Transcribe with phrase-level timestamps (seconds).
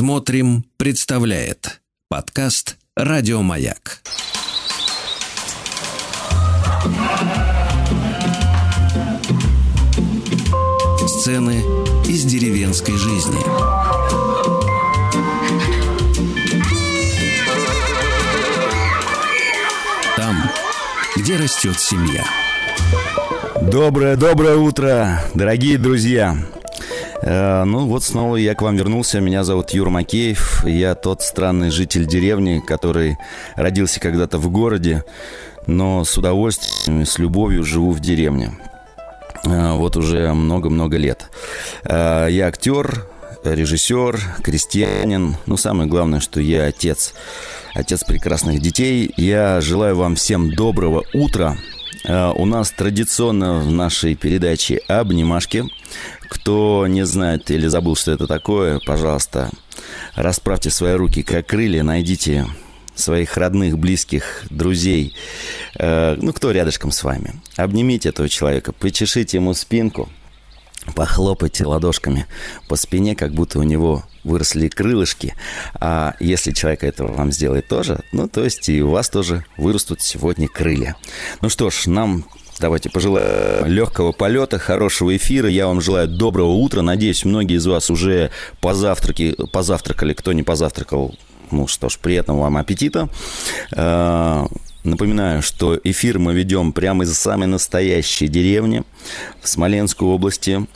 [0.00, 4.00] Смотрим, представляет подкаст Радиомаяк.
[11.06, 11.62] Сцены
[12.08, 13.42] из деревенской жизни.
[20.16, 20.50] Там,
[21.14, 22.24] где растет семья.
[23.60, 26.38] Доброе, доброе утро, дорогие друзья.
[27.22, 29.20] Э, ну вот снова я к вам вернулся.
[29.20, 30.64] Меня зовут Юр Макеев.
[30.64, 33.18] Я тот странный житель деревни, который
[33.56, 35.04] родился когда-то в городе,
[35.66, 38.52] но с удовольствием, с любовью живу в деревне.
[39.44, 41.30] Э, вот уже много-много лет.
[41.84, 43.06] Э, я актер,
[43.44, 45.36] режиссер, крестьянин.
[45.46, 47.14] Ну, самое главное, что я отец.
[47.74, 49.12] Отец прекрасных детей.
[49.16, 51.56] Я желаю вам всем доброго утра.
[52.04, 55.64] У нас традиционно в нашей передаче обнимашки.
[56.28, 59.50] Кто не знает или забыл, что это такое, пожалуйста,
[60.14, 62.46] расправьте свои руки как крылья, найдите
[62.94, 65.14] своих родных, близких, друзей,
[65.78, 67.34] э, ну, кто рядышком с вами.
[67.56, 70.08] Обнимите этого человека, почешите ему спинку,
[70.94, 72.26] похлопайте ладошками
[72.68, 75.34] по спине, как будто у него выросли крылышки.
[75.74, 80.00] А если человек этого вам сделает тоже, ну, то есть и у вас тоже вырастут
[80.02, 80.96] сегодня крылья.
[81.40, 82.24] Ну что ж, нам
[82.60, 85.48] Давайте пожелаю легкого полета, хорошего эфира.
[85.48, 86.82] Я вам желаю доброго утра.
[86.82, 90.12] Надеюсь, многие из вас уже позавтраки, позавтракали.
[90.12, 91.14] Кто не позавтракал,
[91.50, 93.08] ну что ж, приятного вам аппетита.
[94.82, 98.82] Напоминаю, что эфир мы ведем прямо из самой настоящей деревни
[99.42, 100.66] в Смоленской области.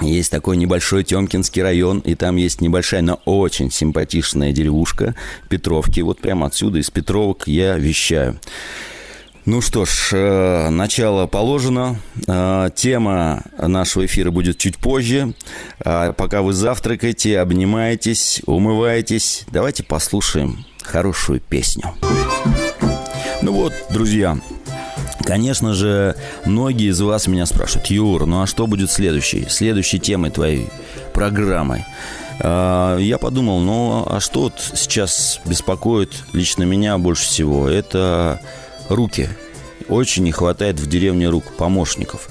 [0.00, 5.14] Есть такой небольшой Темкинский район, и там есть небольшая, но очень симпатичная деревушка
[5.48, 6.00] Петровки.
[6.00, 8.38] Вот прямо отсюда, из Петровок, я вещаю.
[9.44, 11.98] Ну что ж, э, начало положено.
[12.28, 15.34] Э, тема нашего эфира будет чуть позже.
[15.84, 21.92] А пока вы завтракаете, обнимаетесь, умываетесь, давайте послушаем хорошую песню.
[23.42, 24.38] Ну вот, друзья,
[25.24, 30.30] Конечно же, многие из вас меня спрашивают, Юр, ну а что будет следующей, следующей темой
[30.30, 30.68] твоей
[31.14, 31.84] программы?
[32.40, 37.68] Э, я подумал, ну а что вот сейчас беспокоит лично меня больше всего?
[37.68, 38.40] Это
[38.88, 39.28] руки.
[39.88, 42.28] Очень не хватает в деревне рук помощников.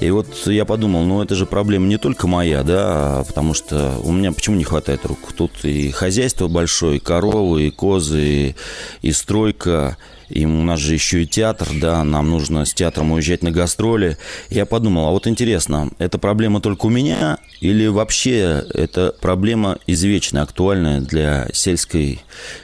[0.00, 4.12] И вот я подумал, ну это же проблема не только моя, да, потому что у
[4.12, 5.18] меня почему не хватает рук?
[5.36, 8.54] Тут и хозяйство большое, и коровы, и козы, и,
[9.02, 9.96] и стройка,
[10.28, 14.18] и у нас же еще и театр, да, нам нужно с театром уезжать на гастроли.
[14.50, 20.42] Я подумал, а вот интересно, это проблема только у меня или вообще это проблема извечная,
[20.42, 22.20] актуальная для сельской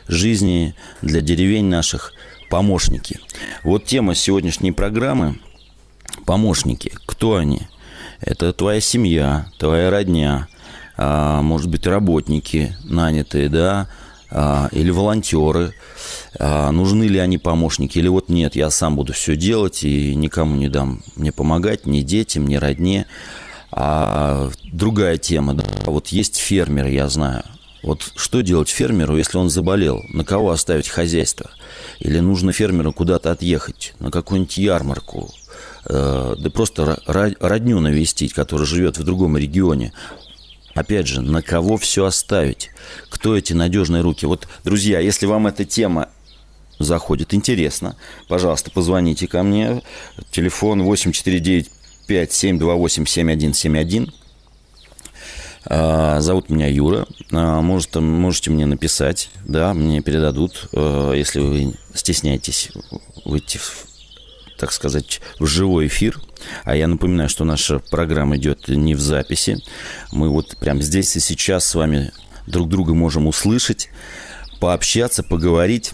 [0.09, 2.13] жизни, для деревень наших–
[2.51, 3.21] помощники.
[3.63, 5.39] Вот тема сегодняшней программы–
[6.25, 6.93] помощники.
[7.07, 7.63] Кто они?
[8.21, 10.49] Это твоя семья, твоя родня,
[10.97, 13.89] а, может быть, работники нанятые, да,
[14.31, 15.75] а, или волонтеры.
[16.39, 20.57] А, нужны ли они помощники, или вот нет, я сам буду все делать и никому
[20.57, 23.07] не дам мне помогать, ни детям, ни родне.
[23.71, 27.43] А другая тема, да, вот есть фермеры, я знаю,
[27.85, 30.03] вот что делать фермеру, если он заболел?
[30.09, 31.51] На кого оставить хозяйство?
[32.01, 35.31] Или нужно фермеру куда-то отъехать, на какую-нибудь ярмарку?
[35.87, 39.93] Э, да просто родню навестить, которая живет в другом регионе.
[40.75, 42.71] Опять же, на кого все оставить?
[43.11, 44.25] Кто эти надежные руки?
[44.25, 46.09] Вот, друзья, если вам эта тема
[46.79, 47.97] заходит интересно,
[48.29, 49.83] пожалуйста, позвоните ко мне.
[50.31, 54.13] Телефон 8495 728 7171.
[55.67, 57.07] А, зовут меня Юра.
[57.33, 62.71] А, может, можете мне написать, да, мне передадут, а, если вы стесняетесь
[63.25, 63.87] выйти, в,
[64.59, 66.21] так сказать, в живой эфир.
[66.65, 69.59] А я напоминаю, что наша программа идет не в записи.
[70.13, 72.13] Мы вот прямо здесь и сейчас с вами
[72.47, 73.89] друг друга можем услышать,
[74.61, 75.93] пообщаться, поговорить.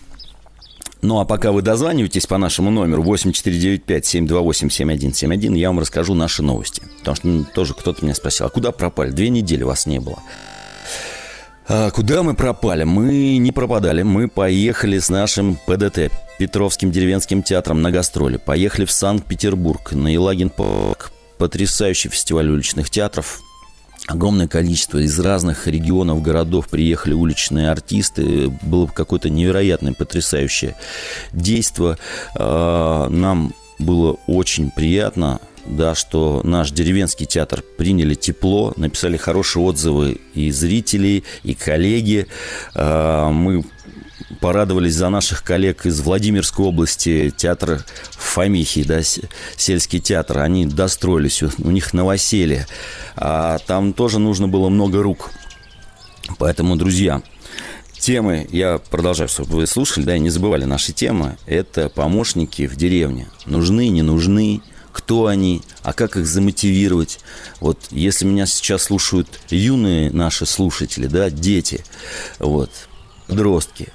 [1.02, 6.82] Ну, а пока вы дозваниваетесь по нашему номеру 8495-728-7171, я вам расскажу наши новости.
[6.98, 9.10] Потому что ну, тоже кто-то меня спросил, а куда пропали?
[9.10, 10.18] Две недели вас не было.
[11.68, 12.84] А куда мы пропали?
[12.84, 14.02] Мы не пропадали.
[14.02, 18.36] Мы поехали с нашим ПДТ, Петровским деревенским театром на гастроли.
[18.36, 21.12] Поехали в Санкт-Петербург, на Елагин Парк.
[21.38, 23.40] Потрясающий фестиваль уличных театров
[24.06, 28.48] огромное количество из разных регионов, городов приехали уличные артисты.
[28.62, 30.76] Было какое-то невероятное, потрясающее
[31.32, 31.96] действие.
[32.34, 40.18] А, нам было очень приятно, да, что наш деревенский театр приняли тепло, написали хорошие отзывы
[40.34, 42.26] и зрители, и коллеги.
[42.74, 43.64] А, мы
[44.38, 49.00] порадовались за наших коллег из Владимирской области, театр Фомихи, да,
[49.56, 50.38] сельский театр.
[50.38, 52.66] Они достроились, у них новоселье.
[53.16, 55.30] А там тоже нужно было много рук.
[56.38, 57.22] Поэтому, друзья,
[57.98, 62.76] темы, я продолжаю, чтобы вы слушали, да, и не забывали наши темы, это помощники в
[62.76, 63.28] деревне.
[63.46, 64.62] Нужны, не нужны,
[64.92, 67.20] кто они, а как их замотивировать.
[67.60, 71.84] Вот если меня сейчас слушают юные наши слушатели, да, дети,
[72.38, 72.70] вот,
[73.26, 73.92] подростки,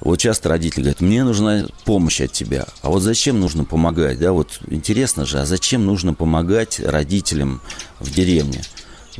[0.00, 2.66] вот часто родители говорят, мне нужна помощь от тебя.
[2.82, 4.18] А вот зачем нужно помогать?
[4.18, 7.60] Да, вот интересно же, а зачем нужно помогать родителям
[7.98, 8.62] в деревне?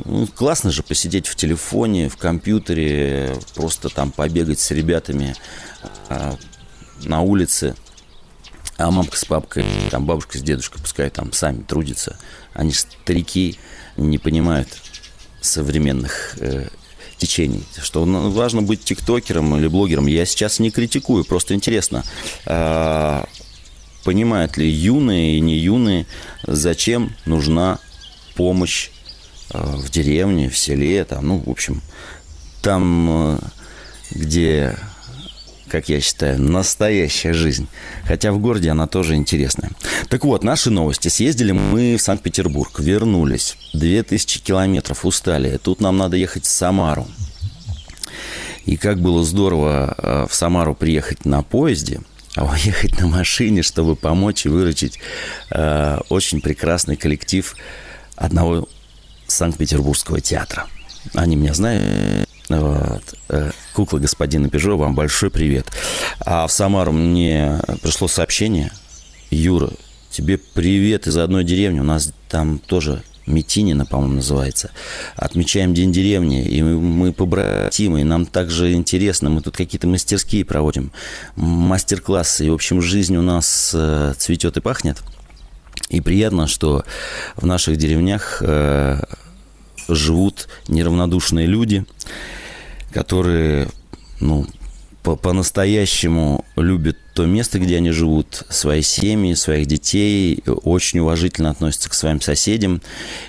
[0.05, 5.35] Ну, классно же посидеть в телефоне, в компьютере, просто там побегать с ребятами
[6.09, 6.35] а,
[7.03, 7.75] на улице.
[8.77, 12.19] А мамка с папкой, там бабушка с дедушкой, пускай там сами трудятся.
[12.53, 13.57] Они старики,
[13.97, 14.69] не понимают
[15.41, 16.67] современных э,
[17.17, 17.63] течений.
[17.81, 20.07] Что важно быть тиктокером или блогером.
[20.07, 22.03] Я сейчас не критикую, просто интересно.
[22.45, 23.23] Э,
[24.03, 26.05] понимают ли юные и не юные,
[26.45, 27.79] зачем нужна
[28.35, 28.89] помощь
[29.51, 31.81] э, в деревне, в селе, там, ну, в общем,
[32.61, 33.39] там, э,
[34.11, 34.77] где
[35.69, 37.67] как я считаю, настоящая жизнь.
[38.05, 39.71] Хотя в городе она тоже интересная.
[40.09, 41.07] Так вот, наши новости.
[41.09, 43.57] Съездили мы в Санкт-Петербург, вернулись.
[43.73, 45.57] 2000 километров, устали.
[45.57, 47.07] Тут нам надо ехать в Самару.
[48.65, 52.01] И как было здорово э, в Самару приехать на поезде,
[52.35, 54.99] а уехать на машине, чтобы помочь и выручить
[55.51, 57.55] э, очень прекрасный коллектив
[58.15, 58.67] одного
[59.27, 60.67] Санкт-Петербургского театра.
[61.13, 63.15] Они меня знают, вот.
[63.29, 65.67] Э, кукла господина Пежо, вам большой привет.
[66.19, 68.71] А в Самару мне пришло сообщение.
[69.29, 69.71] Юра,
[70.11, 71.79] тебе привет из одной деревни.
[71.79, 74.71] У нас там тоже Митинина, по-моему, называется.
[75.15, 79.29] Отмечаем День деревни, и мы побратимы, и нам также интересно.
[79.29, 80.91] Мы тут какие-то мастерские проводим,
[81.35, 82.45] мастер-классы.
[82.45, 85.03] И, в общем, жизнь у нас э, цветет и пахнет.
[85.89, 86.83] И приятно, что
[87.35, 89.01] в наших деревнях э,
[89.87, 91.85] живут неравнодушные люди–
[92.91, 93.67] которые,
[94.19, 94.47] ну,
[95.03, 101.93] по-настоящему любят то место, где они живут, свои семьи, своих детей, очень уважительно относятся к
[101.93, 102.81] своим соседям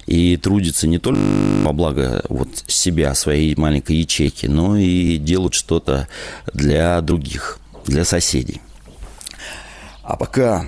[0.07, 1.21] и трудятся не только
[1.63, 6.09] во благо вот себя, своей маленькой ячейки, но и делают что-то
[6.53, 8.61] для других, для соседей.
[10.03, 10.65] А пока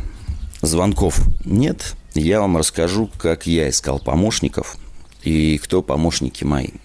[0.63, 4.77] звонков нет, я вам расскажу, как я искал помощников
[5.23, 6.69] и кто помощники мои–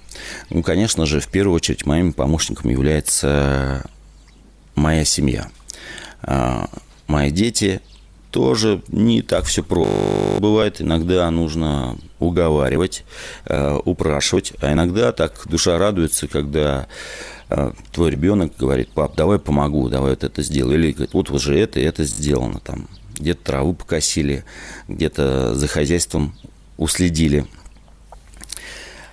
[0.50, 3.86] ну, конечно же, в первую очередь моим помощником является
[4.76, 5.50] моя семья.
[6.22, 6.70] А,
[7.08, 7.82] мои дети
[8.32, 9.88] тоже не так все про.
[10.40, 13.06] Бывает, иногда нужно уговаривать,
[13.46, 16.88] а, упрашивать, а иногда так душа радуется, когда
[17.50, 20.78] а, твой ребенок говорит, пап, давай помогу, давай вот это сделаю.
[20.78, 22.88] Или говорит, вот уже это и это сделано там.
[23.18, 24.44] Где-то траву покосили,
[24.90, 26.36] где-то за хозяйством
[26.78, 27.46] уследили–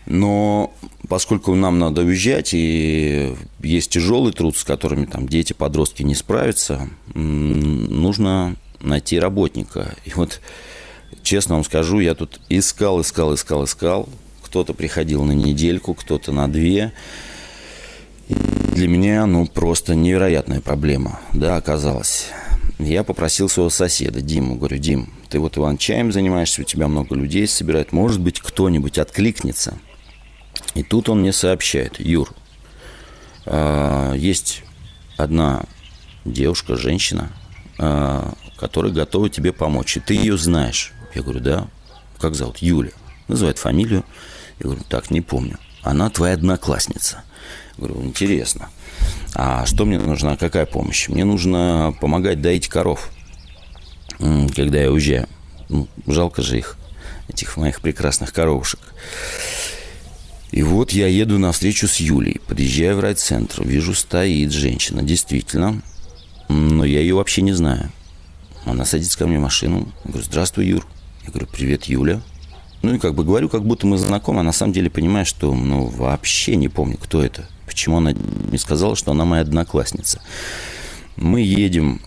[0.07, 0.75] но
[1.09, 6.89] поскольку нам надо уезжать, и есть тяжелый труд, с которыми там дети, подростки не справятся,
[7.15, 9.95] нужно найти работника.
[10.05, 10.41] И вот,
[11.23, 14.09] честно вам скажу, я тут искал, искал, искал, искал.
[14.43, 16.93] Кто-то приходил на недельку, кто-то на две.
[18.29, 18.35] И
[18.75, 22.27] для меня, ну, просто невероятная проблема, да, оказалась.
[22.79, 27.15] Я попросил своего соседа, Диму, говорю, Дим, ты вот Иван чаем занимаешься, у тебя много
[27.15, 29.79] людей собирает, может быть, кто-нибудь откликнется–
[30.75, 32.33] и тут он мне сообщает, Юр,
[33.45, 34.63] а, есть
[35.17, 35.65] одна
[36.25, 37.31] девушка, женщина,
[37.79, 39.97] а, которая готова тебе помочь.
[39.97, 40.93] И ты ее знаешь.
[41.15, 41.69] Я говорю, да.
[42.19, 42.59] Как зовут?
[42.59, 42.93] Юля.
[43.29, 44.05] Называет фамилию.
[44.61, 45.59] Я говорю, так, не помню.
[45.83, 47.25] Она твоя одноклассница.
[47.77, 48.69] Я говорю, интересно.
[49.35, 50.37] А что мне нужна?
[50.37, 51.09] Какая помощь?
[51.09, 53.11] Мне нужно помогать доить коров,
[54.19, 55.29] когда я уезжаю.
[55.69, 56.77] Ну, жалко же их,
[57.29, 58.81] этих моих прекрасных коровушек.
[60.53, 65.81] И вот я еду на встречу с Юлей, подъезжаю в райцентр, вижу, стоит женщина, действительно,
[66.49, 67.91] но я ее вообще не знаю.
[68.67, 70.87] Она садится ко мне в машину, говорю, здравствуй, Юр.
[71.25, 72.21] Я говорю, привет, Юля.
[72.83, 75.55] Ну и как бы говорю, как будто мы знакомы, а на самом деле понимаю, что
[75.55, 77.49] ну вообще не помню, кто это.
[77.65, 80.21] Почему она не сказала, что она моя одноклассница.
[81.17, 82.03] Мы едем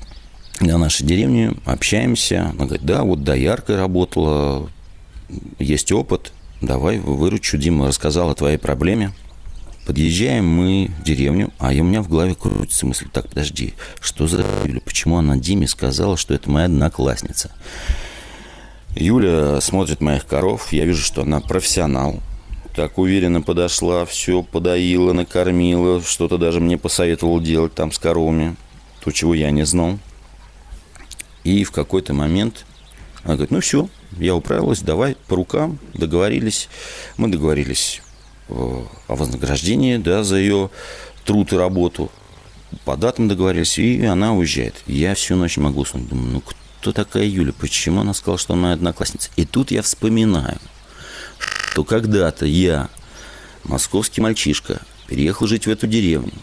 [0.60, 2.52] на нашей деревне, общаемся.
[2.52, 4.70] Она говорит, да, вот дояркой работала,
[5.58, 6.32] есть опыт.
[6.62, 7.58] Давай выручу.
[7.58, 9.12] Дима рассказал о твоей проблеме.
[9.86, 14.44] Подъезжаем мы в деревню, а у меня в голове крутится мысль, так, подожди, что за
[14.64, 14.82] Юля?
[14.84, 17.52] Почему она Диме сказала, что это моя одноклассница?
[18.96, 22.20] Юля смотрит моих коров, я вижу, что она профессионал.
[22.76, 28.56] Так уверенно подошла, все подоила, накормила, что-то даже мне посоветовала делать там с коровами,
[29.02, 30.00] то, чего я не знал.
[31.44, 32.66] И в какой-то момент
[33.26, 33.90] она говорит, ну все,
[34.20, 36.70] я управилась, давай по рукам, договорились.
[37.18, 38.04] Мы договорились
[38.50, 40.70] о вознаграждении, да, за ее
[41.26, 42.12] труд и работу.
[42.86, 44.76] По датам договорились, и она уезжает.
[44.86, 46.08] Я всю ночь могу уснуть.
[46.08, 47.52] Думаю, ну кто такая Юля?
[47.52, 49.32] Почему она сказала, что она одноклассница?
[49.38, 50.60] И тут я вспоминаю,
[51.40, 52.90] что когда-то я,
[53.64, 56.34] московский мальчишка, переехал жить в эту деревню,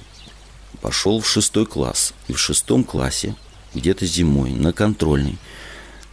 [0.80, 2.12] пошел в шестой класс.
[2.26, 3.36] И в шестом классе,
[3.72, 5.38] где-то зимой, на контрольной,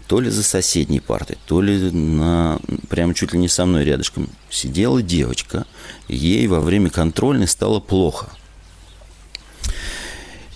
[0.09, 4.27] то ли за соседней партой, то ли на, прямо чуть ли не со мной рядышком,
[4.49, 5.67] сидела девочка.
[6.07, 8.31] Ей во время контрольной стало плохо.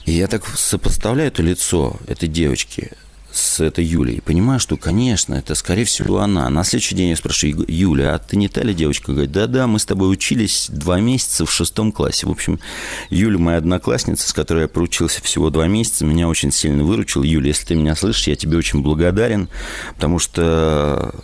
[0.06, 2.94] И я так сопоставляю это лицо этой девочки
[3.34, 4.22] с этой Юлей.
[4.22, 6.48] Понимаю, что, конечно, это, скорее всего, она.
[6.50, 9.12] На следующий день я спрашиваю, Юля, а ты не та ли девочка?
[9.12, 12.28] Говорит, да-да, мы с тобой учились два месяца в шестом классе.
[12.28, 12.60] В общем,
[13.10, 17.24] Юля, моя одноклассница, с которой я проучился всего два месяца, меня очень сильно выручила.
[17.24, 19.50] Юля, если ты меня слышишь, я тебе очень благодарен,
[19.96, 21.16] потому что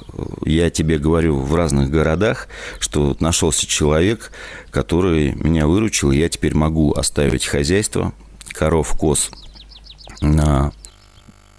[0.46, 2.48] я тебе говорю в разных городах,
[2.80, 4.32] что нашелся человек,
[4.72, 8.14] который меня выручил, я теперь могу оставить хозяйство,
[8.52, 9.30] коров, коз
[10.22, 10.74] на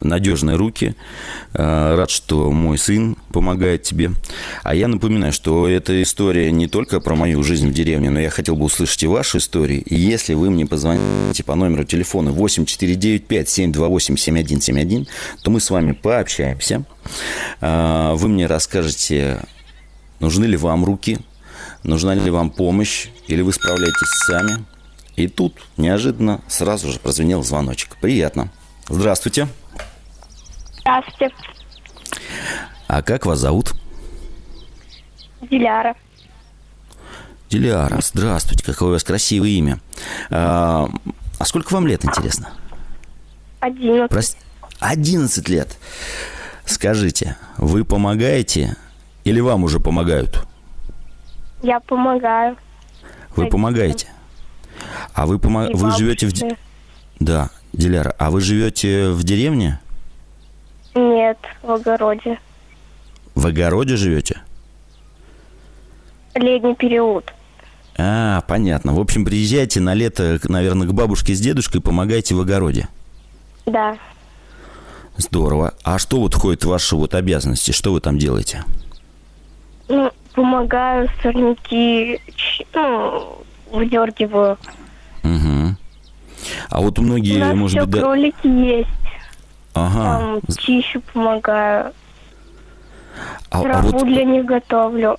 [0.00, 0.96] надежные руки.
[1.54, 4.12] Э, рад, что мой сын помогает тебе.
[4.62, 8.28] А я напоминаю, что эта история не только про мою жизнь в деревне, но я
[8.30, 9.78] хотел бы услышать и ваши истории.
[9.78, 15.06] И если вы мне позвоните по номеру телефона 8495-728-7171,
[15.42, 16.84] то мы с вами пообщаемся.
[17.60, 19.40] Э, вы мне расскажете,
[20.20, 21.18] нужны ли вам руки,
[21.82, 24.64] нужна ли вам помощь, или вы справляетесь сами.
[25.16, 27.98] И тут неожиданно сразу же прозвенел звоночек.
[28.00, 28.50] Приятно.
[28.88, 29.48] Здравствуйте.
[30.90, 31.34] Здравствуйте.
[32.88, 33.74] А как вас зовут?
[35.42, 35.94] Диляра.
[37.48, 39.80] Диляра, здравствуйте, какое у вас красивое имя.
[40.30, 40.88] А,
[41.38, 42.50] а сколько вам лет, интересно?
[43.60, 44.10] Одиннадцать.
[44.10, 44.36] Прос...
[44.80, 45.78] 11 лет.
[46.64, 48.76] Скажите, вы помогаете
[49.22, 50.44] или вам уже помогают?
[51.62, 52.56] Я помогаю.
[53.36, 54.08] Вы помогаете?
[55.14, 55.68] А вы, помо...
[55.72, 56.32] вы живете в...
[57.20, 59.78] Да, Диляра, а вы живете в деревне?
[60.94, 62.38] Нет, в огороде.
[63.34, 64.40] В огороде живете?
[66.34, 67.32] Летний период.
[67.96, 68.94] А, понятно.
[68.94, 72.88] В общем, приезжайте на лето, наверное, к бабушке с дедушкой, помогайте в огороде.
[73.66, 73.96] Да.
[75.16, 75.74] Здорово.
[75.84, 77.72] А что вот входит в ваши вот обязанности?
[77.72, 78.64] Что вы там делаете?
[79.88, 82.20] Ну, помогаю сорняки,
[82.74, 84.56] ну, выдергиваю.
[85.22, 85.76] Угу.
[86.70, 88.00] А вот многие, У нас может все быть, да...
[88.00, 88.88] кролики есть.
[89.74, 90.18] Ага.
[90.18, 91.92] Там чищу, помогаю.
[93.50, 95.16] А, а Траву вот для них готовлю.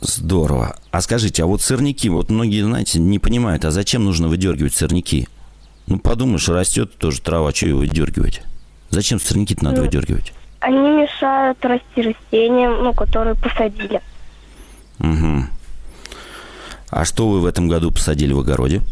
[0.00, 0.76] здорово.
[0.90, 5.28] А скажите, а вот сорняки, вот многие, знаете, не понимают, а зачем нужно выдергивать сорняки?
[5.86, 8.42] Ну, подумаешь, растет тоже трава, что его выдергивать?
[8.90, 10.32] Зачем сорняки-то надо Ну, выдергивать?
[10.60, 14.00] Они мешают расти растениям, ну, которые посадили.
[15.00, 15.44] Угу.
[16.90, 18.82] А что вы в этом году посадили в огороде?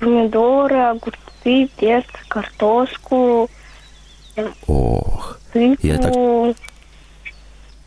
[0.00, 3.50] Помидоры, огурцы, перцы, картошку,
[4.66, 6.56] Ох, тыкву, Я так-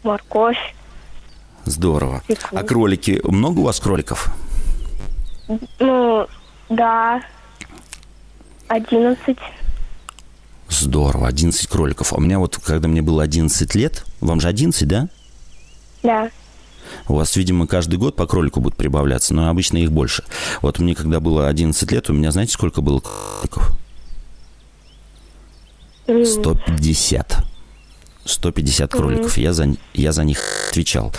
[0.03, 0.75] морковь.
[1.65, 2.21] здорово.
[2.27, 2.59] Свеклу.
[2.59, 4.29] А кролики, много у вас кроликов?
[5.79, 6.27] Ну,
[6.69, 7.23] да,
[8.67, 9.39] одиннадцать.
[10.69, 12.13] Здорово, 11 кроликов.
[12.13, 15.07] А у меня вот, когда мне было 11 лет, вам же 11, да?
[16.01, 16.29] Да.
[17.07, 20.23] У вас, видимо, каждый год по кролику будут прибавляться, но обычно их больше.
[20.61, 23.71] Вот мне, когда было 11 лет, у меня, знаете, сколько было кроликов?
[26.07, 27.43] М, 150.
[28.25, 29.37] 150 кроликов.
[29.37, 31.13] Я за, я за них отвечал.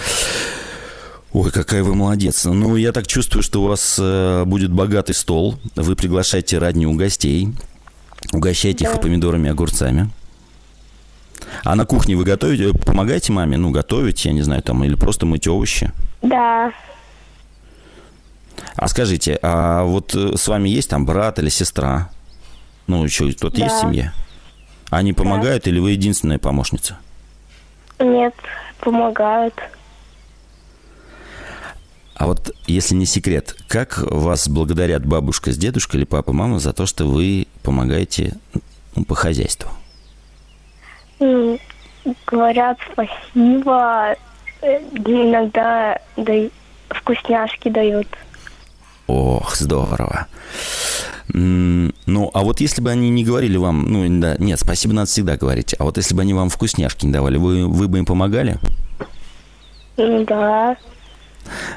[1.33, 2.45] Ой, какая вы молодец.
[2.45, 5.59] Ну, я так чувствую, что у вас э, будет богатый стол.
[5.75, 7.49] Вы приглашаете родню гостей.
[8.33, 8.99] Угощайте их Да.
[8.99, 10.11] помидорами и огурцами.
[11.63, 15.27] А на кухне вы готовите, помогаете маме, ну, готовить, я не знаю, там, или просто
[15.27, 15.93] мыть овощи?
[16.23, 16.73] Да,
[18.77, 22.11] А скажите, а вот э, с вами есть там брат или сестра?
[22.87, 23.89] Ну, еще кто-то есть в Да.
[23.89, 24.13] семье?
[24.91, 26.99] Они помогают или вы единственная помощница?
[27.99, 28.35] нет,
[28.81, 29.55] помогают.
[32.17, 36.73] А вот, если не секрет, как вас благодарят бабушка с дедушкой или папа, мама за
[36.73, 38.35] то, что вы помогаете
[38.95, 39.69] ну, по хозяйству?
[42.27, 44.15] Говорят спасибо,
[44.61, 46.35] э, иногда да,
[46.89, 48.09] вкусняшки дают.
[49.07, 50.27] Ох, здорово.
[51.29, 55.37] Ну, а вот если бы они не говорили вам, ну, да, нет, спасибо надо всегда
[55.37, 58.59] говорить, а вот если бы они вам вкусняшки не давали, вы, вы бы им помогали?
[59.97, 60.77] Да,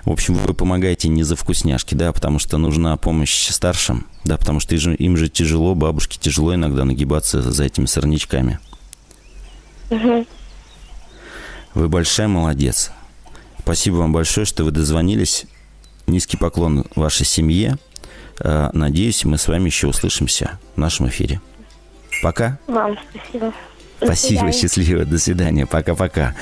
[0.05, 4.59] В общем, вы помогаете не за вкусняшки, да, потому что нужна помощь старшим, да, потому
[4.59, 8.59] что им же тяжело, бабушке тяжело иногда нагибаться за этими сорнячками.
[9.89, 12.91] Вы большая молодец.
[13.59, 15.45] спасибо вам большое, что вы дозвонились.
[16.07, 17.77] Низкий поклон вашей семье.
[18.39, 21.41] Э, надеюсь, мы с вами еще услышимся в нашем эфире.
[22.23, 22.57] Пока.
[22.67, 23.53] Вам спасибо.
[23.99, 24.53] До Спасибо, свидания.
[24.53, 26.35] счастливо, до свидания, пока-пока.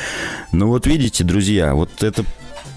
[0.51, 2.25] Ну вот видите, друзья, вот это,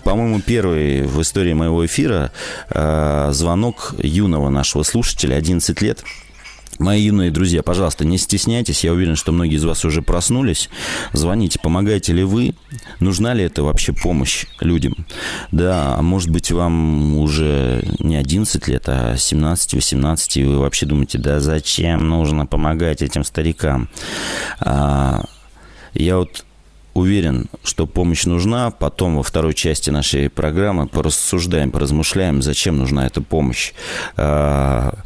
[0.04, 2.30] по-моему, первый в истории моего эфира
[2.70, 6.04] э, звонок юного нашего слушателя, 11 лет.
[6.78, 8.85] Мои юные друзья, пожалуйста, не стесняйтесь.
[8.85, 10.70] Я уверен, что многие из вас уже проснулись.
[11.12, 12.54] Звоните, помогаете ли вы?
[13.00, 14.94] Нужна ли это вообще помощь людям?
[15.50, 21.18] Да, а может быть, вам уже не 11 лет, а 17-18, и вы вообще думаете,
[21.18, 23.88] да зачем нужно помогать этим старикам?
[24.61, 25.25] А,
[25.94, 26.44] я вот
[26.99, 28.70] уверен, что помощь нужна.
[28.70, 33.73] Потом во второй части нашей программы порассуждаем, поразмышляем, зачем нужна эта помощь.
[34.16, 34.98] А,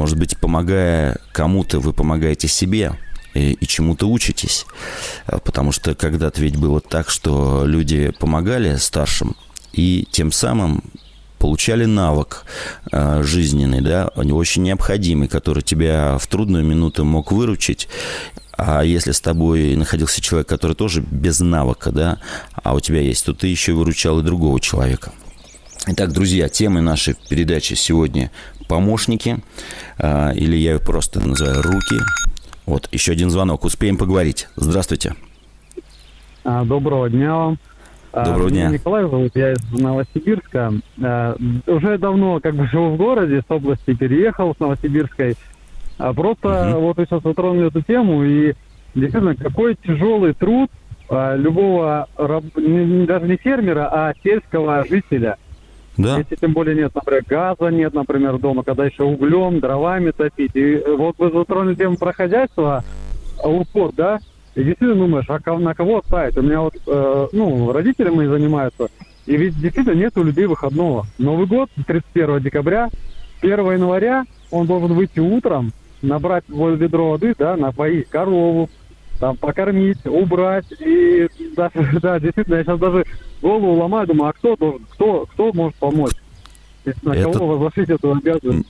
[0.00, 2.92] Может быть, помогая кому-то, вы помогаете себе
[3.34, 4.64] и, и чему-то учитесь.
[5.26, 9.36] А, Потому что когда-то ведь было так, что люди помогали старшим,
[9.74, 10.82] и тем самым
[11.38, 12.46] получали навык
[12.90, 17.86] э, жизненный, да, очень необходимый, который тебя в трудную минуту мог выручить.
[18.56, 22.20] А если с тобой находился человек, который тоже без навыка, да,
[22.54, 25.12] а у тебя есть, то ты еще выручал и другого человека.
[25.88, 28.30] Итак, друзья, темы нашей передачи сегодня
[28.70, 29.38] помощники,
[29.98, 31.96] э, или я ее просто называю руки.
[32.66, 34.46] Вот, еще один звонок, успеем поговорить.
[34.54, 35.14] Здравствуйте.
[36.44, 37.58] А, Доброго дня вам.
[38.12, 38.78] А, Доброго меня дня.
[38.78, 40.72] Николай зовут, я из Новосибирска.
[41.02, 41.36] А,
[41.66, 45.34] Уже давно как бы живу в городе, с области переехал, с Новосибирской.
[45.98, 46.80] А Просто Мгм.
[46.80, 48.54] вот вы сейчас затронули эту тему, и
[48.94, 50.70] действительно, какой тяжелый труд
[51.08, 55.38] а, любого, даже не фермера, а сельского жителя.
[56.02, 60.52] Да, Если тем более нет, например, газа нет, например, дома, когда еще углем, дровами топить.
[60.54, 62.84] И вот вы затронули тему про хозяйство,
[63.42, 64.18] а, упор, да?
[64.54, 66.36] И действительно думаешь, а на кого оставить?
[66.36, 68.88] У меня вот, э, ну, родители мои занимаются,
[69.26, 71.06] и ведь действительно нет у людей выходного.
[71.18, 72.88] Новый год, 31 декабря,
[73.42, 78.68] 1 января он должен выйти утром, набрать ведро воды, да, напоить корову,
[79.20, 80.66] там, покормить, убрать.
[80.80, 81.70] И да,
[82.02, 83.04] да, действительно, я сейчас даже
[83.40, 86.12] голову ломаю, думаю, а кто должен, кто, кто может помочь?
[87.02, 88.68] На Это- кого возложить эту обязанность?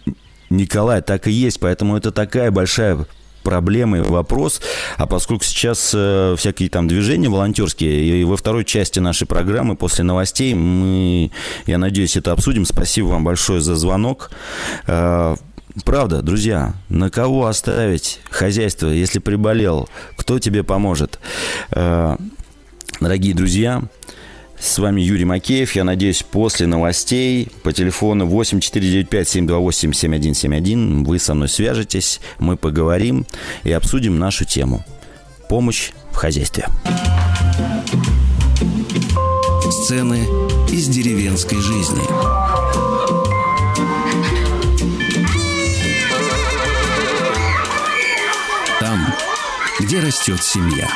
[0.51, 3.07] Николай, так и есть, поэтому это такая большая
[3.45, 4.61] проблема и вопрос.
[4.99, 10.05] А поскольку сейчас э, всякие там движения волонтерские, и во второй части нашей программы после
[10.05, 11.31] новостей мы,
[11.67, 12.65] я надеюсь, это обсудим.
[12.67, 14.33] Спасибо вам большое за звонок.
[14.89, 15.37] Э,
[15.85, 19.89] Правда, друзья, на кого оставить хозяйство, если приболел?
[20.21, 21.19] Кто тебе поможет?
[21.71, 22.17] Э,
[23.01, 23.83] Дорогие друзья,
[24.59, 25.75] с вами Юрий Макеев.
[25.75, 33.25] Я надеюсь, после новостей по телефону 8495-728-7171 вы со мной свяжетесь, мы поговорим
[33.65, 34.85] и обсудим нашу тему.
[35.49, 36.67] Помощь в хозяйстве.
[39.71, 40.19] Сцены
[40.71, 42.03] из деревенской жизни.
[49.91, 50.89] Где растет семья.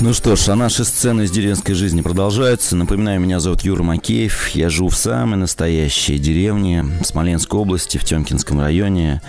[0.00, 2.76] Ну что ж, а наши сцены из деревенской жизни продолжаются.
[2.76, 4.50] Напоминаю, меня зовут Юра Макеев.
[4.50, 9.20] Я живу в самой настоящей деревне Смоленской области, в Темкинском районе.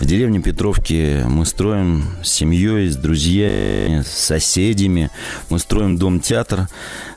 [0.00, 5.12] В деревне Петровки мы строим с семьей, с друзьями, с соседями.
[5.48, 6.66] Мы строим дом-театр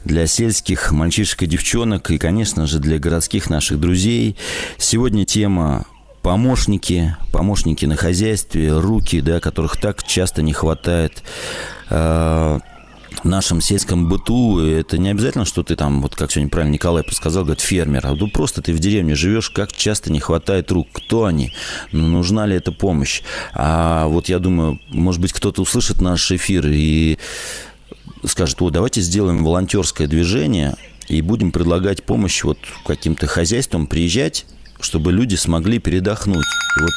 [0.06, 4.38] для сельских мальчишек и девчонок и, конечно же, для городских наших друзей.
[4.78, 5.88] Сегодня тема
[6.21, 11.23] помощники, помощники на хозяйстве, руки, да, которых так часто не хватает
[11.89, 12.60] э,
[13.23, 14.60] в нашем сельском быту.
[14.60, 18.05] Это не обязательно, что ты там, вот как сегодня правильно Николай подсказал, говорит, фермер.
[18.05, 20.88] А ну просто ты в деревне живешь, как часто не хватает рук.
[20.91, 21.53] Кто они?
[21.91, 23.21] Ну, нужна ли эта помощь?
[23.53, 27.17] А вот я думаю, может быть, кто-то услышит наш эфир и
[28.25, 30.75] скажет, о, давайте сделаем волонтерское движение
[31.08, 34.45] и будем предлагать помощь вот каким-то хозяйствам приезжать,
[34.79, 36.45] чтобы люди смогли передохнуть.
[36.77, 36.91] И вот,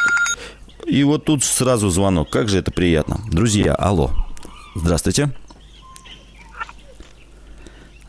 [0.87, 2.31] и вот тут сразу звонок.
[2.31, 3.21] Как же это приятно.
[3.31, 4.11] Друзья, алло.
[4.75, 5.31] Здравствуйте.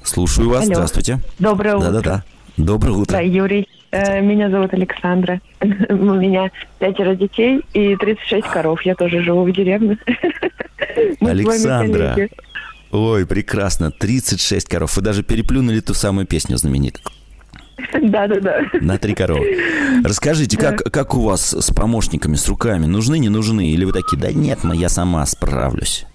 [0.03, 0.65] Слушаю вас.
[0.65, 0.73] Алло.
[0.73, 1.19] Здравствуйте.
[1.39, 1.91] Доброе утро.
[1.91, 2.23] Да-да-да.
[2.57, 3.13] Доброе утро.
[3.13, 3.67] Да, Юрий.
[3.91, 5.41] Э, Меня зовут Александра.
[5.61, 8.81] У меня пятеро детей и 36 коров.
[8.83, 9.97] Я тоже живу в деревне.
[11.21, 12.29] Александра.
[12.91, 13.91] Ой, прекрасно.
[13.91, 14.95] 36 коров.
[14.95, 17.03] Вы даже переплюнули ту самую песню знаменитую.
[18.01, 18.61] Да-да-да.
[18.81, 19.57] На три коровы.
[20.03, 22.85] Расскажите, как, как у вас с помощниками, с руками?
[22.85, 23.67] Нужны, не нужны?
[23.69, 26.05] Или вы такие, да нет, я сама справлюсь?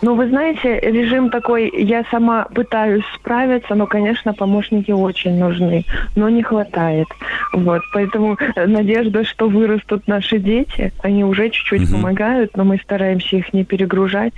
[0.00, 6.28] Ну, вы знаете, режим такой, я сама пытаюсь справиться, но, конечно, помощники очень нужны, но
[6.28, 7.08] не хватает.
[7.52, 11.92] Вот, поэтому э, надежда, что вырастут наши дети, они уже чуть-чуть Мгм.
[11.94, 14.34] помогают, но мы стараемся их не перегружать,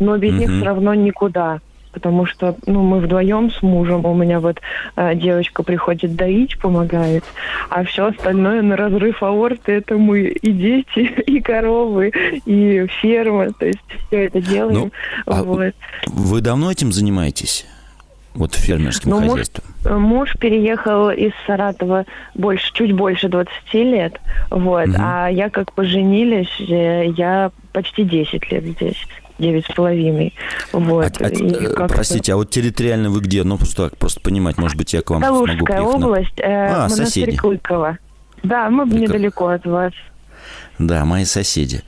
[0.00, 0.56] но без них Мгм.
[0.60, 1.60] все равно никуда.
[1.94, 4.60] Потому что, ну, мы вдвоем с мужем, у меня вот
[4.96, 7.24] э, девочка приходит доить, помогает,
[7.70, 12.12] а все остальное на разрыв аорты, это мы и дети, и коровы,
[12.44, 13.78] и ферма, то есть
[14.08, 14.74] все это делаем.
[14.74, 14.90] Ну,
[15.26, 15.74] а вот.
[16.08, 17.64] Вы давно этим занимаетесь?
[18.34, 19.64] Вот фермерским ну, хозяйством?
[19.84, 22.04] Муж, муж переехал из Саратова
[22.34, 24.20] больше, чуть больше 20 лет.
[24.50, 24.88] Вот.
[24.88, 24.96] Угу.
[24.98, 29.06] А я как поженились, э, я почти 10 лет здесь
[29.38, 30.34] девять с половиной.
[30.72, 31.20] Вот.
[31.20, 33.44] А, а, простите, а вот территориально вы где?
[33.44, 35.94] Ну, просто так, просто понимать, может быть, я к вам Калужская смогу приехать.
[35.94, 37.36] область, э, а, соседи.
[37.36, 37.98] Клыково.
[38.42, 39.00] Да, мы Прикол...
[39.00, 39.92] недалеко от вас.
[40.78, 41.82] Да, мои соседи.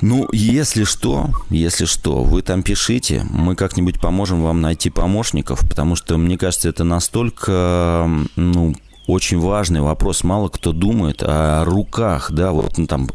[0.00, 5.94] Ну, если что, если что, вы там пишите, мы как-нибудь поможем вам найти помощников, потому
[5.94, 8.74] что, мне кажется, это настолько, ну,
[9.06, 10.24] очень важный вопрос.
[10.24, 13.08] Мало кто думает о руках, да, вот ну, там,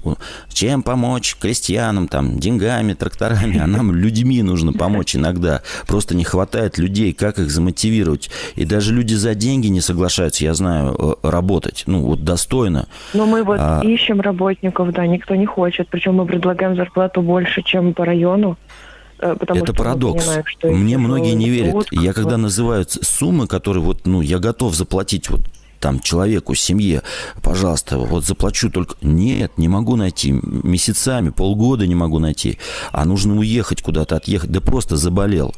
[0.49, 5.61] чем помочь крестьянам, там, деньгами, тракторами, а нам людьми нужно помочь иногда.
[5.87, 8.29] Просто не хватает людей, как их замотивировать.
[8.55, 12.87] И даже люди за деньги не соглашаются, я знаю, э, работать, ну, вот достойно.
[13.13, 13.81] Но мы вот а...
[13.83, 15.87] ищем работников, да, никто не хочет.
[15.89, 18.57] Причем мы предлагаем зарплату больше, чем по району.
[19.19, 20.23] Э, потому это парадокс.
[20.23, 21.87] Понимаем, что Мне многие не верят.
[21.91, 25.41] Я когда называю суммы, которые вот, ну, я готов заплатить вот
[25.79, 27.01] там человеку, семье,
[27.41, 28.95] пожалуйста, вот заплачу только...
[29.01, 30.31] Нет, не могу найти.
[30.31, 32.59] Месяцами, полгода не могу найти.
[32.91, 34.51] А нужно уехать куда-то, отъехать.
[34.51, 35.53] Да просто заболел.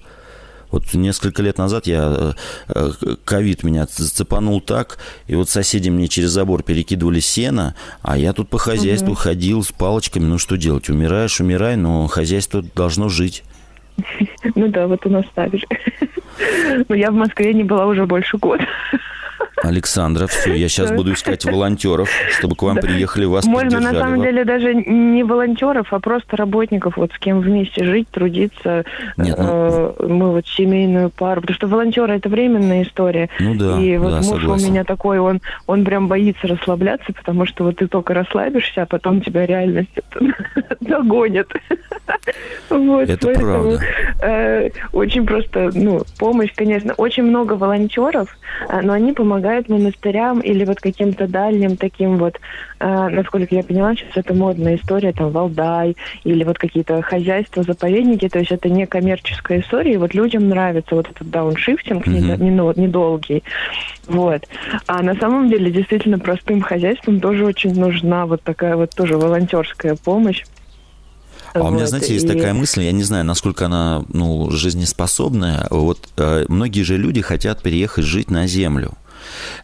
[0.72, 2.34] Вот несколько лет назад я э,
[2.70, 8.32] э, ковид меня зацепанул так, и вот соседи мне через забор перекидывали сено, а я
[8.32, 9.16] тут по хозяйству угу.
[9.16, 10.24] ходил с палочками.
[10.24, 10.90] Ну что делать?
[10.90, 13.44] Умираешь, умирай, но хозяйство должно жить.
[14.56, 15.66] Ну да, вот у нас так же.
[16.90, 18.66] Но я в Москве не была уже больше года.
[19.64, 24.22] Александра, все, я сейчас буду искать волонтеров, чтобы к вам приехали, вас Можно, на самом
[24.22, 28.86] деле, даже не волонтеров, а просто работников, вот с кем вместе жить, трудиться.
[29.18, 29.46] Нет, ну...
[29.48, 31.42] э, мы вот семейную пару.
[31.42, 33.30] Потому что волонтеры– это временная история.
[33.40, 34.68] Ну да, И вот да, муж согласен.
[34.68, 38.86] у меня такой, он, он прям боится расслабляться, потому что вот ты только расслабишься, а
[38.86, 39.92] потом тебя реальность
[40.80, 41.48] догонит.
[42.70, 43.80] Вот, это поэтому, правда.
[44.22, 46.94] Э, очень просто, ну, помощь, конечно.
[46.94, 48.36] Очень много волонтеров,
[48.70, 52.40] э, но они помогают монастырям или вот каким-то дальним таким вот,
[52.80, 58.28] э, насколько я поняла, сейчас это модная история, там, Валдай или вот какие-то хозяйства, заповедники,
[58.30, 62.80] то есть это не коммерческая история, и вот людям нравится вот этот дауншифтинг mm-hmm.
[62.80, 63.44] недолгий.
[64.08, 64.48] Вот.
[64.88, 69.96] А на самом деле действительно простым хозяйствам тоже очень нужна вот такая вот тоже волонтерская
[69.96, 70.44] помощь.
[71.54, 72.30] А вот, у меня, знаете, есть и...
[72.30, 75.68] такая мысль, я не знаю, насколько она ну, жизнеспособная.
[75.70, 78.94] Вот э, многие же люди хотят переехать жить на землю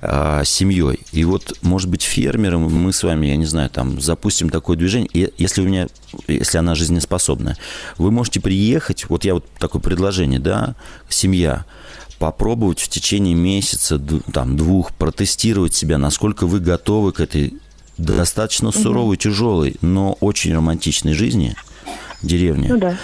[0.02, 1.00] э, семьей.
[1.12, 5.10] И вот, может быть, фермером мы с вами, я не знаю, там запустим такое движение.
[5.14, 5.88] И если у меня,
[6.28, 7.58] если она жизнеспособная,
[7.98, 10.76] вы можете приехать, вот я вот такое предложение, да,
[11.10, 11.66] семья,
[12.20, 14.02] попробовать в течение месяца,
[14.34, 17.54] там, двух, протестировать себя, насколько вы готовы к этой
[17.98, 21.56] достаточно суровой, тяжелой, но очень романтичной жизни–
[22.22, 22.70] деревне.
[22.70, 22.98] Ну, да.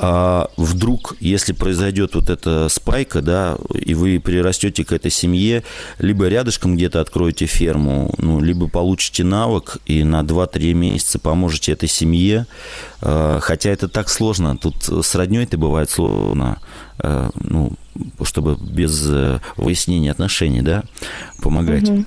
[0.00, 5.64] А вдруг, если произойдет вот эта спайка, да, и вы прирастете к этой семье,
[5.98, 11.88] либо рядышком где-то откроете ферму, ну, либо получите навык и на 2-3 месяца поможете этой
[11.88, 12.46] семье,
[13.00, 16.60] а, хотя это так сложно, тут с родней это бывает сложно,
[16.98, 17.72] а, ну,
[18.22, 20.84] чтобы без э, выяснения отношений, да,
[21.42, 21.88] помогать.
[21.88, 22.04] Угу.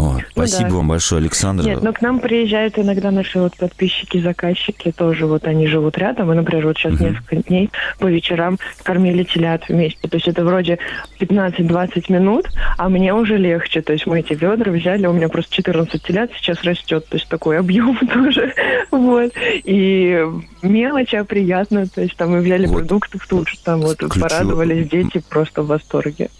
[0.00, 0.74] О, ну, спасибо да.
[0.76, 1.64] вам большое, Александр.
[1.64, 6.32] Нет, но к нам приезжают иногда наши вот подписчики, заказчики тоже, вот они живут рядом,
[6.32, 7.10] и, например, вот сейчас uh-huh.
[7.10, 10.08] несколько дней по вечерам кормили телят вместе.
[10.08, 10.78] То есть это вроде
[11.18, 12.46] 15-20 минут,
[12.78, 13.82] а мне уже легче.
[13.82, 17.28] То есть мы эти ведра взяли, у меня просто 14 телят сейчас растет, то есть
[17.28, 18.54] такой объем тоже.
[18.90, 19.32] вот.
[19.64, 20.24] И
[20.62, 21.86] мелочь, а приятно.
[21.86, 22.78] То есть там мы взяли вот.
[22.78, 24.20] продуктов тут же, там вот Ключу...
[24.20, 26.30] порадовались дети просто в восторге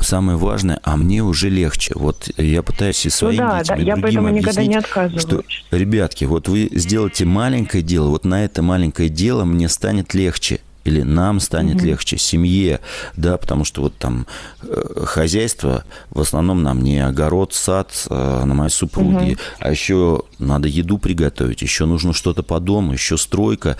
[0.00, 1.92] самое важное, а мне уже легче.
[1.94, 5.22] Вот я пытаюсь и своим ну, да, детям, да, и я другим объяснить, не отказываюсь.
[5.22, 10.60] что, ребятки, вот вы сделайте маленькое дело, вот на это маленькое дело мне станет легче
[10.84, 11.86] или нам станет mm-hmm.
[11.86, 12.80] легче, семье,
[13.16, 14.26] да, потому что вот там
[14.62, 19.38] э, хозяйство в основном нам не огород, сад э, на моей супруге, mm-hmm.
[19.60, 23.76] а еще надо еду приготовить, еще нужно что-то по дому, еще стройка.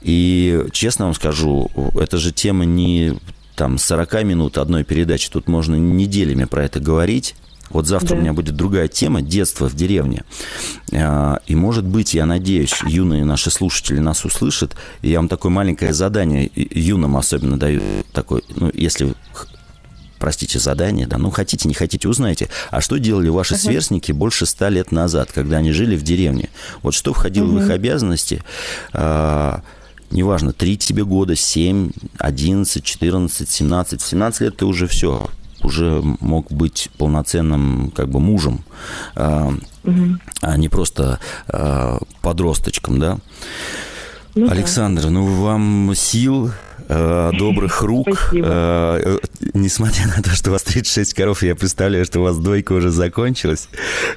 [0.00, 3.18] И честно вам скажу, это же тема не
[3.56, 7.34] там 40 минут одной передачи, тут можно неделями про это говорить.
[7.70, 8.16] Вот завтра да.
[8.16, 10.22] у меня будет другая тема «Детство в деревне».
[10.92, 14.76] А, и, может быть, я надеюсь, юные наши слушатели нас услышат.
[15.02, 19.14] И я вам такое маленькое задание, юным особенно даю, такой, ну, если
[20.18, 22.48] простите, задание, да, ну, хотите, не хотите, узнаете.
[22.70, 23.58] А что делали ваши uh-huh.
[23.58, 26.48] сверстники больше ста лет назад, когда они жили в деревне?
[26.82, 27.58] Вот что входило uh-huh.
[27.58, 28.42] в их обязанности?
[28.92, 29.62] А,
[30.10, 35.28] неважно, 3 тебе года, 7, 11, 14, 17, 17 лет ты уже все,
[35.62, 38.64] уже мог быть полноценным как бы мужем,
[39.14, 39.52] а,
[39.84, 40.18] угу.
[40.40, 43.18] а не просто а, подросточком, да.
[44.36, 45.10] Ну, Александр, да.
[45.10, 46.50] ну вам сил,
[46.90, 48.34] э, добрых рук.
[48.34, 49.18] Э, э,
[49.54, 52.90] несмотря на то, что у вас 36 коров, я представляю, что у вас дойка уже
[52.90, 53.70] закончилась.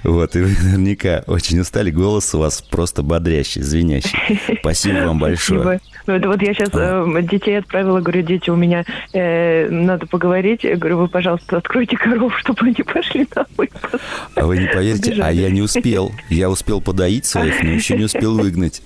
[0.03, 1.89] Вот, и вы наверняка очень устали.
[1.89, 4.19] Голос у вас просто бодрящий, звенящий.
[4.59, 5.79] Спасибо вам большое.
[6.07, 10.63] Ну, это вот я сейчас э, детей отправила, говорю, дети, у меня э, надо поговорить.
[10.63, 14.01] Я говорю, вы, пожалуйста, откройте коров, чтобы они пошли на выпуск.
[14.35, 16.11] А вы не поверите, а я не успел.
[16.29, 18.81] Я успел подоить своих, но еще не успел выгнать.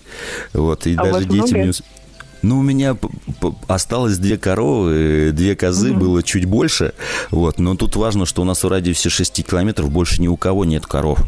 [0.54, 2.04] Вот, и а даже дети не успели.
[2.43, 2.97] Ну, у меня
[3.67, 5.99] осталось две коровы, две козы, угу.
[5.99, 6.93] было чуть больше.
[7.32, 7.58] Вот.
[7.58, 10.86] Но тут важно, что у нас в радиусе 6 километров больше ни у кого нет
[10.86, 11.19] коров.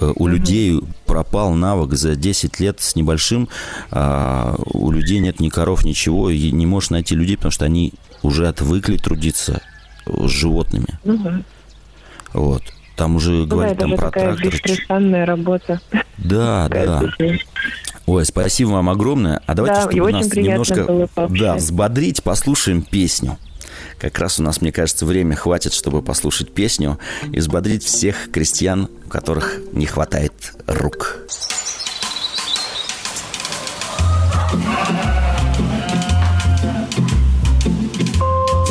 [0.00, 3.48] У людей пропал навык за 10 лет с небольшим.
[3.90, 6.30] А у людей нет ни коров, ничего.
[6.30, 9.62] И не можешь найти людей, потому что они уже отвыкли трудиться
[10.06, 10.98] с животными.
[11.04, 11.30] Угу.
[12.34, 12.62] Вот.
[12.96, 14.54] Там уже ну, говорят там про трактор.
[14.54, 15.80] Это работа.
[16.18, 17.02] Да, да.
[18.06, 19.42] Ой, спасибо вам огромное.
[19.46, 23.36] А давайте, да, чтобы нас немножко да, взбодрить, послушаем песню.
[23.98, 26.98] Как раз у нас, мне кажется, время хватит, чтобы послушать песню
[27.32, 30.32] и взбодрить всех крестьян, у которых не хватает
[30.66, 31.18] рук.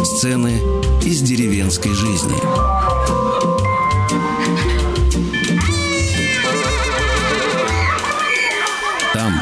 [0.04, 0.60] Сцены
[1.04, 2.36] из деревенской жизни.
[9.14, 9.34] Там,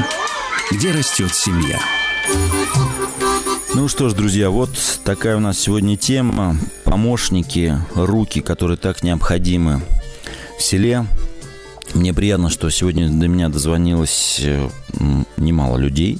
[0.72, 1.80] где растет семья.
[3.76, 4.70] Ну что ж, друзья, вот
[5.04, 6.56] такая у нас сегодня тема.
[6.84, 9.82] Помощники, руки, которые так необходимы
[10.60, 11.08] в селе.
[11.96, 14.70] Мне приятно, что сегодня до меня дозвонилось э,
[15.38, 16.20] немало людей.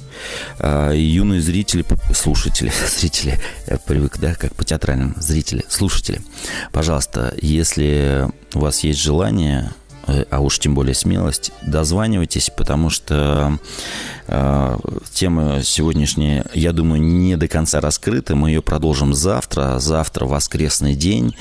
[0.58, 3.38] А, юные зрители, слушатели, зрители,
[3.68, 6.20] я привык, да, как по театральным, зрители, слушатели.
[6.72, 9.70] Пожалуйста, если у вас есть желание
[10.06, 13.58] а уж тем более смелость, дозванивайтесь, потому что
[14.26, 14.78] э,
[15.12, 18.36] тема сегодняшняя, я думаю, не до конца раскрыта.
[18.36, 19.78] Мы ее продолжим завтра.
[19.78, 21.36] Завтра воскресный день.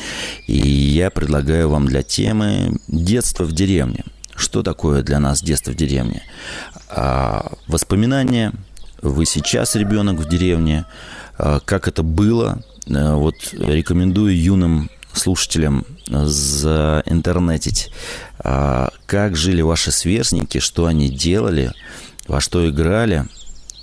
[0.48, 4.06] И я предлагаю вам для темы детство в деревне.
[4.36, 6.24] Что такое для нас детство в деревне?
[6.90, 8.54] А, воспоминания.
[9.02, 10.86] Вы сейчас ребенок в деревне.
[11.38, 12.64] А, как это было?
[12.90, 17.92] А, вот рекомендую юным слушателям заинтернетить,
[18.40, 21.72] а, как жили ваши сверстники, что они делали,
[22.28, 23.26] во что играли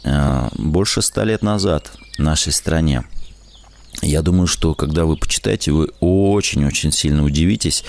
[0.05, 3.05] а, больше ста лет назад в нашей стране.
[4.03, 7.85] Я думаю, что когда вы почитаете, вы очень-очень сильно удивитесь.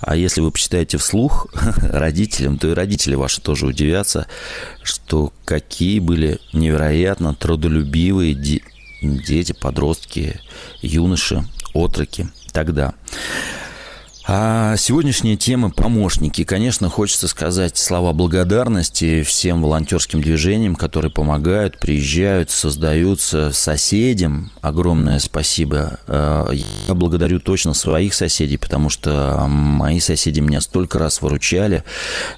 [0.00, 1.46] А если вы почитаете вслух
[1.82, 4.26] родителям, то и родители ваши тоже удивятся,
[4.82, 8.34] что какие были невероятно трудолюбивые
[9.02, 10.40] дети, подростки,
[10.82, 11.44] юноши,
[11.74, 12.94] отроки тогда.
[14.28, 16.42] А сегодняшняя тема– помощники.
[16.42, 24.50] Конечно, хочется сказать слова благодарности всем волонтерским движениям, которые помогают, приезжают, создаются соседям.
[24.62, 26.00] Огромное спасибо.
[26.08, 31.84] А, я благодарю точно своих соседей, потому что мои соседи меня столько раз выручали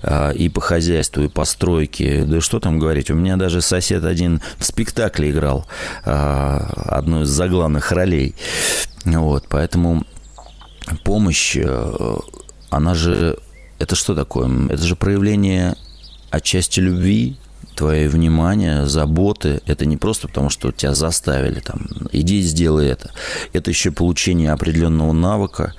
[0.03, 2.25] а, и по хозяйству, и по стройке.
[2.27, 5.67] Да что там говорить, у меня даже сосед один в спектакле играл
[6.05, 8.35] а, одну из заглавных ролей.
[9.07, 10.05] Вот, поэтому
[10.97, 12.17] помощь, э,
[12.71, 13.39] она же,
[13.79, 14.51] это что такое?
[14.69, 15.77] Это же проявление
[16.31, 17.37] отчасти любви,
[17.75, 19.61] твое внимание, заботы.
[19.67, 23.13] Это не просто потому, что тебя заставили там, иди сделай это.
[23.53, 25.75] Это еще получение определенного навыка,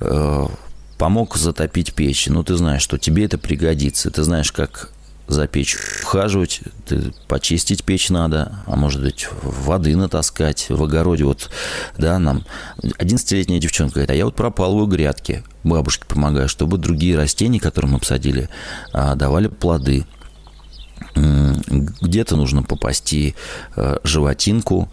[0.00, 0.46] э,
[0.98, 2.26] помог затопить печь.
[2.26, 4.10] Ну, ты знаешь, что тебе это пригодится.
[4.10, 4.90] Ты знаешь, как
[5.28, 6.62] за печь ухаживать,
[7.28, 11.24] почистить печь надо, а может быть воды натаскать в огороде.
[11.24, 11.50] Вот,
[11.98, 12.44] да, нам
[12.82, 17.98] 11-летняя девчонка говорит, а я вот пропалываю грядки, бабушке помогаю, чтобы другие растения, которые мы
[17.98, 18.48] посадили,
[18.92, 20.06] а, давали плоды.
[21.14, 23.34] Где-то нужно попасти
[23.76, 24.90] э, животинку.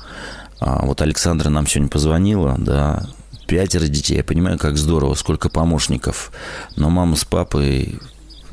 [0.60, 3.08] А, вот Александра нам сегодня позвонила, да,
[3.48, 4.18] пятеро детей.
[4.18, 6.32] Я понимаю, как здорово, сколько помощников.
[6.76, 8.00] Но мама с папой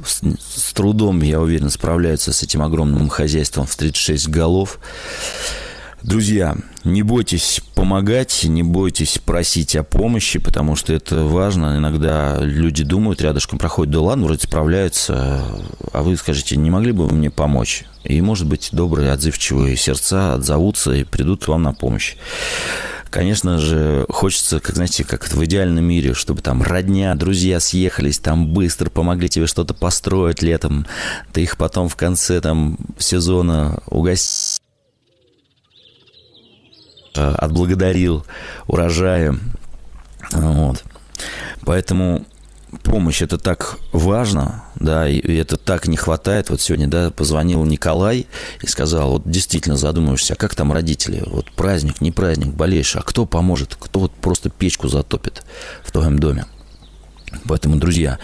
[0.04, 4.78] с, трудом, я уверен, справляются с этим огромным хозяйством в 36 голов.
[6.02, 11.76] Друзья, не бойтесь помогать, не бойтесь просить о помощи, потому что это важно.
[11.76, 15.44] Иногда люди думают, рядышком проходят, да ладно, вроде справляются,
[15.92, 17.84] а вы скажите, не могли бы вы мне помочь?
[18.02, 22.16] И, может быть, добрые, отзывчивые сердца отзовутся и придут вам на помощь.
[23.12, 28.54] Конечно же, хочется, как знаете, как в идеальном мире, чтобы там родня, друзья съехались, там
[28.54, 30.86] быстро помогли тебе что-то построить летом,
[31.30, 34.60] ты их потом в конце там сезона угостишь
[37.14, 38.24] э, отблагодарил
[38.66, 39.42] урожаем.
[40.30, 40.82] Вот.
[41.66, 42.24] Поэтому
[42.82, 46.50] помощь это так важно, да, и это так не хватает.
[46.50, 48.26] Вот сегодня, да, позвонил Николай
[48.60, 51.22] и сказал, вот действительно задумаешься, а как там родители?
[51.26, 53.76] Вот праздник, не праздник, болеешь, а кто поможет?
[53.78, 55.44] Кто вот просто печку затопит
[55.84, 56.46] в твоем доме?
[57.46, 58.18] Поэтому, друзья,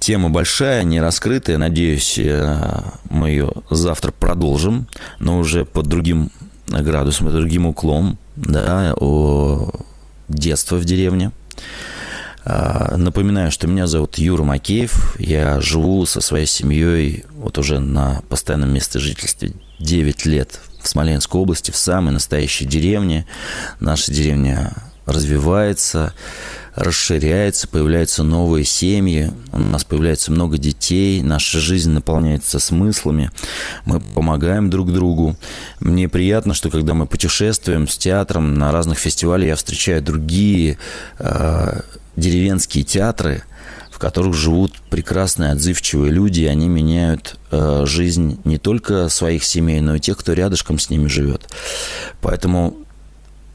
[0.00, 1.58] тема большая, не раскрытая.
[1.58, 4.88] Надеюсь, э, мы ее завтра продолжим,
[5.20, 6.30] но уже под другим
[6.66, 9.70] градусом, под другим уклом, да, о
[10.28, 11.30] детство в деревне.
[12.50, 15.16] А, напоминаю, что меня зовут Юра Макеев.
[15.20, 19.48] Я живу со своей семьей вот уже на постоянном месте жительства
[19.80, 23.26] 9 лет в Смоленской области, в самой настоящей деревне.
[23.80, 24.72] Наша деревня
[25.04, 26.14] развивается,
[26.78, 33.32] расширяется, появляются новые семьи, у нас появляется много детей, наша жизнь наполняется смыслами,
[33.84, 35.36] мы помогаем друг другу.
[35.80, 40.78] Мне приятно, что когда мы путешествуем с театром на разных фестивалях, я встречаю другие
[41.18, 41.80] э,
[42.14, 43.42] деревенские театры,
[43.90, 49.80] в которых живут прекрасные, отзывчивые люди, и они меняют э, жизнь не только своих семей,
[49.80, 51.48] но и тех, кто рядышком с ними живет.
[52.20, 52.76] Поэтому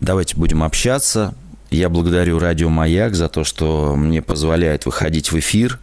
[0.01, 1.33] давайте будем общаться,
[1.73, 5.79] я благодарю Радио Маяк за то, что мне позволяет выходить в эфир.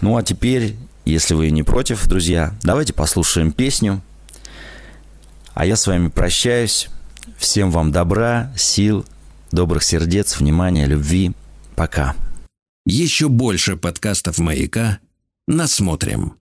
[0.00, 4.02] Ну а теперь, если вы не против, друзья, давайте послушаем песню.
[5.54, 6.88] А я с вами прощаюсь.
[7.38, 9.04] Всем вам добра, сил,
[9.50, 11.32] добрых сердец, внимания, любви.
[11.74, 12.14] Пока.
[12.84, 14.98] Еще больше подкастов «Маяка»
[15.48, 16.36] насмотрим.